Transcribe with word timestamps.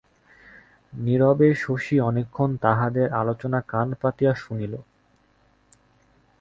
নীরবে 0.93 1.49
শশী 1.55 1.95
অনেক্ষণ 1.99 2.49
তাহাদের 2.57 3.07
আলোচনা 3.13 3.59
কান 3.67 3.87
পাতিয়া 4.01 4.33
শুনিল। 4.35 4.73